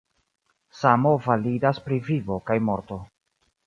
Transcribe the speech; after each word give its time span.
Samo 0.77 1.13
validas 1.27 1.83
pri 1.87 2.03
vivo 2.11 2.43
kaj 2.51 2.61
morto. 2.71 3.03